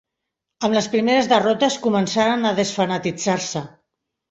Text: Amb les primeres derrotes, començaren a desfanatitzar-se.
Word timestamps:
Amb 0.67 0.77
les 0.77 0.87
primeres 0.93 1.29
derrotes, 1.33 1.77
començaren 1.85 2.49
a 2.49 2.55
desfanatitzar-se. 2.63 3.67